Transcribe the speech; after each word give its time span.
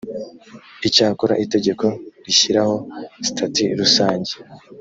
icyakora 0.87 1.33
itegeko 1.45 1.85
rishyiraho 2.25 2.75
sitati 3.25 3.63
rusange 3.79 4.33